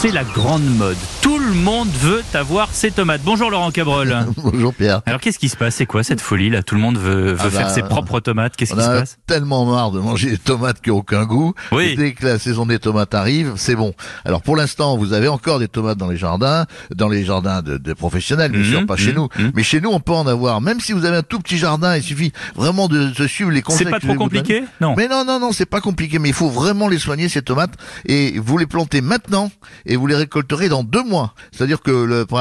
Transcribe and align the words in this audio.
c'est 0.00 0.12
la 0.12 0.24
grande 0.24 0.64
mode. 0.76 0.96
Tout 1.20 1.38
le 1.38 1.52
monde 1.52 1.88
veut 2.00 2.22
avoir 2.32 2.70
ses 2.72 2.90
tomates. 2.90 3.20
Bonjour 3.22 3.50
Laurent 3.50 3.70
Cabrol. 3.70 4.16
Bonjour 4.38 4.72
Pierre. 4.72 5.02
Alors 5.04 5.20
qu'est-ce 5.20 5.38
qui 5.38 5.50
se 5.50 5.58
passe? 5.58 5.74
C'est 5.74 5.84
quoi 5.84 6.02
cette 6.02 6.22
folie 6.22 6.48
là? 6.48 6.62
Tout 6.62 6.74
le 6.74 6.80
monde 6.80 6.96
veut, 6.96 7.32
veut 7.32 7.36
Ah 7.38 7.50
faire 7.50 7.66
bah, 7.66 7.74
ses 7.74 7.82
propres 7.82 8.18
tomates. 8.20 8.56
Qu'est-ce 8.56 8.72
qui 8.72 8.80
se 8.80 8.86
passe? 8.86 9.18
tellement 9.26 9.66
marre 9.66 9.90
de 9.90 10.00
manger 10.00 10.30
des 10.30 10.38
tomates 10.38 10.80
qui 10.80 10.88
n'ont 10.88 10.96
aucun 10.96 11.26
goût. 11.26 11.52
Oui. 11.72 11.96
Dès 11.96 12.12
que 12.12 12.24
la 12.24 12.38
saison 12.38 12.64
des 12.64 12.78
tomates 12.78 13.14
arrive, 13.14 13.52
c'est 13.56 13.76
bon. 13.76 13.92
Alors 14.24 14.40
pour 14.40 14.56
l'instant, 14.56 14.96
vous 14.96 15.12
avez 15.12 15.28
encore 15.28 15.58
des 15.58 15.68
tomates 15.68 15.98
dans 15.98 16.08
les 16.08 16.16
jardins, 16.16 16.64
dans 16.94 17.08
les 17.08 17.22
jardins 17.24 17.60
de, 17.60 17.76
de 17.76 17.92
professionnels, 17.92 18.52
bien 18.52 18.60
Mhm, 18.62 18.66
sûr, 18.70 18.86
pas 18.86 18.96
chez 18.96 19.10
mhm, 19.12 19.16
nous. 19.16 19.28
mhm. 19.38 19.52
Mais 19.54 19.62
chez 19.62 19.82
nous, 19.82 19.90
on 19.90 20.00
peut 20.00 20.12
en 20.14 20.26
avoir. 20.26 20.62
Même 20.62 20.80
si 20.80 20.92
vous 20.94 21.04
avez 21.04 21.18
un 21.18 21.22
tout 21.22 21.40
petit 21.40 21.58
jardin, 21.58 21.94
il 21.96 22.02
suffit 22.02 22.32
vraiment 22.56 22.88
de, 22.88 23.08
de 23.08 23.26
suivre 23.26 23.50
les 23.50 23.60
conseils. 23.60 23.84
C'est 23.86 23.90
pas 23.90 24.00
trop 24.00 24.14
compliqué? 24.14 24.62
Non. 24.80 24.94
Mais 24.96 25.08
non, 25.08 25.24
non, 25.26 25.38
non, 25.38 25.52
c'est 25.52 25.66
pas 25.66 25.82
compliqué, 25.82 26.18
mais 26.18 26.30
il 26.30 26.34
faut 26.34 26.48
vraiment 26.48 26.88
les 26.88 26.98
soigner, 26.98 27.28
ces 27.28 27.42
tomates, 27.42 27.74
et 28.06 28.38
vous 28.38 28.56
les 28.56 28.66
plantez 28.66 29.02
maintenant, 29.02 29.50
et 29.90 29.96
vous 29.96 30.06
les 30.06 30.14
récolterez 30.14 30.68
dans 30.68 30.84
deux 30.84 31.02
mois. 31.02 31.34
C'est-à-dire 31.52 31.82
que 31.82 31.90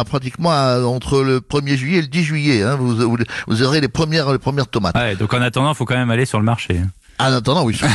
pratiquement 0.05 0.52
à- 0.52 0.80
entre 0.81 1.21
le 1.21 1.41
1er 1.41 1.76
juillet 1.76 1.98
et 1.98 2.02
le 2.02 2.07
10 2.07 2.23
juillet, 2.23 2.62
hein, 2.63 2.77
vous, 2.80 3.02
aurez 3.63 3.81
les 3.81 3.88
premières, 3.90 4.38
tomates. 4.67 4.95
Donc 5.17 5.34
en 5.34 5.41
attendant, 5.41 5.71
il 5.73 5.76
faut 5.76 5.85
quand 5.85 5.98
même 5.98 6.12
aller 6.12 6.26
sur 6.26 6.38
le 6.40 6.45
marché. 6.45 6.80
Ah, 7.19 7.29
en 7.31 7.33
attendant, 7.33 7.63
oui. 7.65 7.77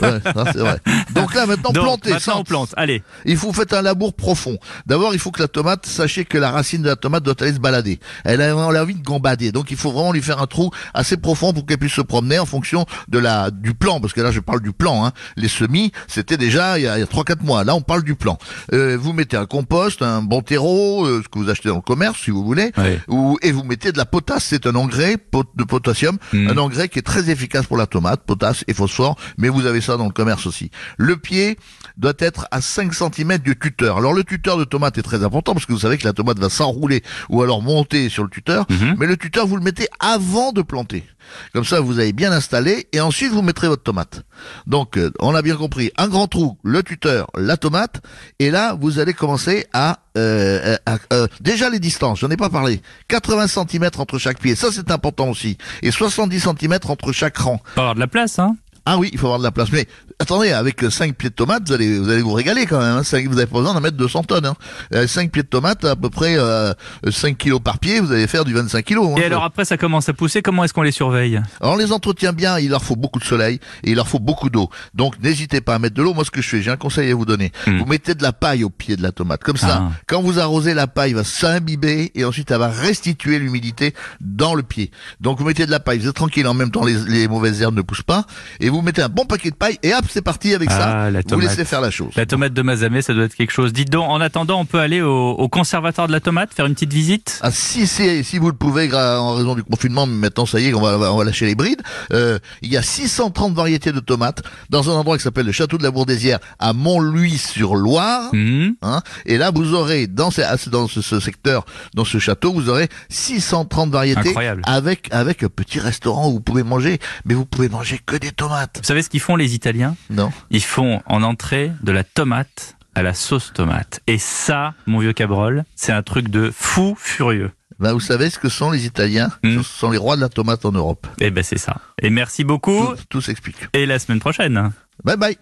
Ouais, 0.00 0.20
ça, 0.22 0.44
c'est 0.52 0.58
vrai. 0.58 0.78
Donc 1.12 1.34
là, 1.34 1.44
maintenant, 1.46 1.72
donc, 1.72 1.84
maintenant 2.12 2.34
on 2.38 2.44
plante. 2.44 2.70
Allez. 2.76 3.02
il 3.24 3.36
faut 3.36 3.52
faire 3.52 3.66
un 3.72 3.82
labour 3.82 4.14
profond. 4.14 4.56
D'abord, 4.86 5.12
il 5.12 5.18
faut 5.18 5.32
que 5.32 5.42
la 5.42 5.48
tomate, 5.48 5.86
sachez 5.86 6.24
que 6.24 6.38
la 6.38 6.52
racine 6.52 6.82
de 6.82 6.86
la 6.88 6.94
tomate 6.94 7.24
doit 7.24 7.34
aller 7.40 7.52
se 7.52 7.58
balader. 7.58 7.98
Elle 8.24 8.40
a 8.40 8.54
envie 8.56 8.94
de 8.94 9.02
gambader. 9.02 9.50
Donc, 9.50 9.72
il 9.72 9.76
faut 9.76 9.90
vraiment 9.90 10.12
lui 10.12 10.22
faire 10.22 10.40
un 10.40 10.46
trou 10.46 10.70
assez 10.94 11.16
profond 11.16 11.52
pour 11.52 11.66
qu'elle 11.66 11.78
puisse 11.78 11.94
se 11.94 12.00
promener 12.00 12.38
en 12.38 12.46
fonction 12.46 12.86
de 13.08 13.18
la, 13.18 13.50
du 13.50 13.74
plan. 13.74 14.00
Parce 14.00 14.12
que 14.12 14.20
là, 14.20 14.30
je 14.30 14.38
parle 14.38 14.60
du 14.60 14.70
plan, 14.72 15.04
hein. 15.04 15.12
Les 15.36 15.48
semis, 15.48 15.90
c'était 16.06 16.36
déjà 16.36 16.78
il 16.78 16.84
y 16.84 16.86
a, 16.88 16.96
il 16.96 17.00
y 17.00 17.02
a 17.02 17.06
3-4 17.06 17.42
mois. 17.42 17.64
Là, 17.64 17.74
on 17.74 17.80
parle 17.82 18.04
du 18.04 18.14
plan. 18.14 18.38
Euh, 18.72 18.96
vous 19.00 19.12
mettez 19.12 19.36
un 19.36 19.46
compost, 19.46 20.00
un 20.00 20.22
bon 20.22 20.42
terreau, 20.42 21.04
euh, 21.06 21.22
ce 21.24 21.28
que 21.28 21.40
vous 21.40 21.50
achetez 21.50 21.70
dans 21.70 21.74
le 21.76 21.80
commerce, 21.80 22.20
si 22.22 22.30
vous 22.30 22.44
voulez. 22.44 22.70
Ou, 23.08 23.36
et 23.42 23.50
vous 23.50 23.64
mettez 23.64 23.90
de 23.90 23.98
la 23.98 24.06
potasse. 24.06 24.44
C'est 24.44 24.66
un 24.68 24.76
engrais 24.76 25.16
pot- 25.16 25.50
de 25.56 25.64
potassium. 25.64 26.18
Mhm. 26.32 26.50
Un 26.50 26.56
engrais 26.58 26.88
qui 26.88 27.00
est 27.00 27.02
très 27.02 27.30
efficace 27.30 27.66
pour 27.66 27.76
la 27.76 27.86
tomate, 27.86 28.20
potasse 28.38 28.64
et 28.68 28.74
phosphore. 28.74 29.16
Mais 29.36 29.48
vous 29.48 29.66
avez 29.66 29.80
ça 29.80 29.96
dans 29.96 30.06
le 30.06 30.12
commerce 30.12 30.46
aussi. 30.46 30.70
Le 30.96 31.16
pied 31.16 31.58
doit 31.96 32.14
être 32.18 32.46
à 32.50 32.60
5 32.60 32.94
cm 32.94 33.38
du 33.38 33.58
tuteur. 33.58 33.98
Alors 33.98 34.12
le 34.12 34.24
tuteur 34.24 34.56
de 34.56 34.64
tomate 34.64 34.98
est 34.98 35.02
très 35.02 35.24
important 35.24 35.52
parce 35.52 35.66
que 35.66 35.72
vous 35.72 35.80
savez 35.80 35.98
que 35.98 36.04
la 36.04 36.12
tomate 36.12 36.38
va 36.38 36.48
s'enrouler 36.48 37.02
ou 37.28 37.42
alors 37.42 37.62
monter 37.62 38.08
sur 38.08 38.22
le 38.22 38.30
tuteur. 38.30 38.66
Mhm. 38.70 38.96
Mais 38.98 39.06
le 39.06 39.16
tuteur, 39.16 39.46
vous 39.46 39.56
le 39.56 39.62
mettez 39.62 39.88
avant 39.98 40.52
de 40.52 40.62
planter. 40.62 41.04
Comme 41.52 41.64
ça, 41.64 41.80
vous 41.80 41.98
avez 41.98 42.12
bien 42.12 42.32
installé 42.32 42.88
et 42.92 43.00
ensuite 43.00 43.32
vous 43.32 43.42
mettrez 43.42 43.68
votre 43.68 43.82
tomate. 43.82 44.22
Donc, 44.66 44.96
euh, 44.96 45.12
on 45.20 45.34
a 45.34 45.42
bien 45.42 45.56
compris. 45.56 45.90
Un 45.98 46.08
grand 46.08 46.26
trou, 46.26 46.56
le 46.62 46.82
tuteur, 46.82 47.28
la 47.36 47.56
tomate. 47.56 48.00
Et 48.38 48.50
là, 48.50 48.76
vous 48.80 48.98
allez 48.98 49.12
commencer 49.12 49.66
à... 49.72 49.98
euh, 50.18 50.76
à- 50.86 50.98
euh, 51.12 51.26
déjà 51.40 51.70
les 51.70 51.78
distances, 51.78 52.20
j'en 52.20 52.30
ai 52.30 52.36
pas 52.36 52.50
parlé. 52.50 52.80
80 53.08 53.46
cm 53.48 53.88
entre 53.98 54.18
chaque 54.18 54.38
pied, 54.40 54.54
ça 54.54 54.68
c'est 54.72 54.90
important 54.90 55.28
aussi. 55.28 55.56
Et 55.82 55.90
70 55.90 56.40
cm 56.40 56.78
entre 56.88 57.12
chaque 57.12 57.36
rang. 57.38 57.60
Avoir 57.76 57.94
de 57.94 58.00
la 58.00 58.06
place, 58.06 58.38
hein 58.38 58.56
Ah 58.90 58.98
oui, 58.98 59.10
il 59.12 59.18
faut 59.18 59.26
avoir 59.26 59.38
de 59.38 59.44
la 59.44 59.50
place. 59.50 59.68
Mais 59.72 59.86
attendez, 60.18 60.50
avec 60.52 60.82
5 60.90 61.14
pieds 61.14 61.30
de 61.30 61.34
tomates, 61.34 61.66
vous 61.68 61.72
allez 61.74 61.98
vous 61.98 62.08
allez 62.10 62.22
vous 62.22 62.32
régaler 62.32 62.66
quand 62.66 62.78
même. 62.78 62.96
Hein. 62.96 63.02
Vous 63.26 63.36
avez 63.38 63.46
pas 63.46 63.58
besoin 63.58 63.74
d'en 63.74 63.80
mettre 63.80 63.96
200 63.96 64.22
tonnes. 64.24 64.46
Hein. 64.46 65.06
5 65.06 65.30
pieds 65.30 65.42
de 65.42 65.48
tomates, 65.48 65.84
à 65.84 65.96
peu 65.96 66.10
près 66.10 66.36
euh, 66.38 66.72
5 67.08 67.36
kilos 67.36 67.60
par 67.62 67.78
pied, 67.78 68.00
vous 68.00 68.12
allez 68.12 68.26
faire 68.26 68.44
du 68.44 68.54
25 68.54 68.84
kilos. 68.84 69.10
hein. 69.16 69.20
Et 69.20 69.24
alors 69.24 69.44
après, 69.44 69.64
ça 69.64 69.76
commence 69.76 70.08
à 70.08 70.12
pousser. 70.14 70.42
Comment 70.42 70.64
est-ce 70.64 70.72
qu'on 70.74 70.82
les 70.82 70.90
surveille? 70.92 71.40
Alors, 71.60 71.74
on 71.74 71.76
les 71.76 71.92
entretient 71.92 72.32
bien, 72.32 72.58
il 72.58 72.70
leur 72.70 72.82
faut 72.82 72.96
beaucoup 72.96 73.18
de 73.18 73.24
soleil 73.24 73.60
et 73.84 73.90
il 73.90 73.96
leur 73.96 74.08
faut 74.08 74.18
beaucoup 74.18 74.50
d'eau. 74.50 74.70
Donc 74.94 75.20
n'hésitez 75.22 75.60
pas 75.60 75.74
à 75.74 75.78
mettre 75.78 75.94
de 75.94 76.02
l'eau. 76.02 76.14
Moi 76.14 76.24
ce 76.24 76.30
que 76.30 76.40
je 76.42 76.48
fais, 76.48 76.62
j'ai 76.62 76.70
un 76.70 76.76
conseil 76.76 77.10
à 77.10 77.14
vous 77.14 77.26
donner. 77.26 77.52
Hmm. 77.66 77.78
Vous 77.78 77.86
mettez 77.86 78.14
de 78.14 78.22
la 78.22 78.32
paille 78.32 78.64
au 78.64 78.70
pied 78.70 78.96
de 78.96 79.02
la 79.02 79.12
tomate. 79.12 79.42
Comme 79.44 79.56
ça, 79.56 79.82
Ah. 79.88 79.92
quand 80.06 80.22
vous 80.22 80.38
arrosez 80.38 80.74
la 80.74 80.86
paille, 80.86 81.12
va 81.12 81.24
s'imbiber 81.24 82.10
et 82.14 82.24
ensuite 82.24 82.50
elle 82.50 82.58
va 82.58 82.68
restituer 82.68 83.38
l'humidité 83.38 83.94
dans 84.20 84.54
le 84.54 84.62
pied. 84.62 84.90
Donc 85.20 85.38
vous 85.38 85.44
mettez 85.44 85.66
de 85.66 85.70
la 85.70 85.80
paille, 85.80 85.98
vous 85.98 86.08
êtes 86.08 86.14
tranquille, 86.14 86.46
en 86.46 86.54
même 86.54 86.70
temps 86.70 86.84
les, 86.84 86.94
les 87.06 87.28
mauvaises 87.28 87.60
herbes 87.62 87.76
ne 87.76 87.82
poussent 87.82 88.02
pas. 88.02 88.26
Et 88.60 88.68
vous 88.68 88.77
mettez 88.82 89.02
un 89.02 89.08
bon 89.08 89.24
paquet 89.24 89.50
de 89.50 89.54
paille 89.56 89.78
et 89.82 89.94
hop, 89.94 90.04
c'est 90.08 90.22
parti 90.22 90.54
avec 90.54 90.68
Ah, 90.72 90.78
ça. 90.78 91.10
la 91.10 91.20
vous 91.28 91.40
laissez 91.40 91.64
faire 91.64 91.80
la 91.80 91.90
chose. 91.90 92.12
La 92.16 92.26
tomate 92.26 92.52
de 92.52 92.62
Mazamet, 92.62 93.02
ça 93.02 93.14
doit 93.14 93.24
être 93.24 93.34
quelque 93.34 93.52
chose. 93.52 93.72
Dites 93.72 93.90
donc, 93.90 94.08
en 94.08 94.20
attendant, 94.20 94.60
on 94.60 94.64
peut 94.64 94.78
aller 94.80 95.00
au, 95.00 95.30
au 95.30 95.48
conservatoire 95.48 96.06
de 96.08 96.12
la 96.12 96.20
tomate, 96.20 96.52
faire 96.54 96.66
une 96.66 96.74
petite 96.74 96.92
visite? 96.92 97.38
Ah, 97.42 97.50
si 97.50 97.86
c'est 97.86 98.22
si 98.22 98.38
vous 98.38 98.48
le 98.48 98.56
pouvez 98.56 98.92
en 98.94 99.34
raison 99.34 99.54
du 99.54 99.62
confinement, 99.64 100.06
mais 100.06 100.14
maintenant 100.16 100.46
ça 100.46 100.60
y 100.60 100.66
est, 100.68 100.74
on 100.74 100.80
va, 100.80 101.12
on 101.12 101.16
va 101.16 101.24
lâcher 101.24 101.46
les 101.46 101.54
brides. 101.54 101.82
Euh, 102.12 102.38
il 102.62 102.72
y 102.72 102.76
a 102.76 102.82
630 102.82 103.54
variétés 103.54 103.92
de 103.92 104.00
tomates 104.00 104.42
dans 104.70 104.90
un 104.90 104.94
endroit 104.94 105.16
qui 105.16 105.22
s'appelle 105.24 105.46
le 105.46 105.52
château 105.52 105.78
de 105.78 105.82
la 105.82 105.90
Bourdésière 105.90 106.38
à 106.58 106.72
Montluy-sur-Loire. 106.72 108.30
Mhm. 108.34 108.74
Hein, 108.82 109.02
et 109.26 109.38
là, 109.38 109.50
vous 109.54 109.74
aurez 109.74 110.06
dans, 110.06 110.30
ce, 110.30 110.42
dans 110.70 110.88
ce, 110.88 111.00
ce 111.00 111.20
secteur, 111.20 111.64
dans 111.94 112.04
ce 112.04 112.18
château, 112.18 112.52
vous 112.52 112.68
aurez 112.68 112.88
630 113.08 113.90
variétés 113.90 114.28
Incroyable. 114.30 114.62
avec 114.66 115.08
avec 115.12 115.42
un 115.42 115.48
petit 115.48 115.80
restaurant 115.80 116.28
où 116.28 116.32
vous 116.34 116.40
pouvez 116.40 116.62
manger, 116.62 116.98
mais 117.24 117.34
vous 117.34 117.44
pouvez 117.46 117.68
manger 117.68 118.00
que 118.04 118.16
des 118.16 118.30
tomates. 118.32 118.67
Vous 118.76 118.82
savez 118.84 119.02
ce 119.02 119.08
qu'ils 119.08 119.20
font 119.20 119.36
les 119.36 119.54
Italiens 119.54 119.96
Non 120.10 120.30
Ils 120.50 120.62
font 120.62 121.00
en 121.06 121.22
entrée 121.22 121.72
de 121.82 121.92
la 121.92 122.04
tomate 122.04 122.76
à 122.94 123.02
la 123.02 123.14
sauce 123.14 123.52
tomate. 123.52 124.00
Et 124.06 124.18
ça, 124.18 124.74
mon 124.86 124.98
vieux 124.98 125.12
Cabrol, 125.12 125.64
c'est 125.76 125.92
un 125.92 126.02
truc 126.02 126.28
de 126.28 126.50
fou 126.54 126.96
furieux. 126.98 127.52
Ben, 127.78 127.92
vous 127.92 128.00
savez 128.00 128.28
ce 128.28 128.40
que 128.40 128.48
sont 128.48 128.70
les 128.72 128.86
Italiens 128.86 129.30
Hmm. 129.44 129.58
Ce 129.58 129.62
sont 129.62 129.90
les 129.92 129.98
rois 129.98 130.16
de 130.16 130.20
la 130.20 130.28
tomate 130.28 130.64
en 130.64 130.72
Europe. 130.72 131.06
Eh 131.20 131.30
ben 131.30 131.44
c'est 131.44 131.58
ça. 131.58 131.76
Et 132.02 132.10
merci 132.10 132.42
beaucoup. 132.42 132.86
Tout, 132.96 133.02
tout 133.08 133.20
s'explique. 133.20 133.56
Et 133.72 133.86
la 133.86 133.98
semaine 134.00 134.18
prochaine. 134.18 134.72
Bye 135.04 135.16
bye. 135.16 135.38